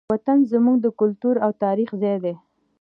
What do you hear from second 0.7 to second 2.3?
د کلتور او تاریخ ځای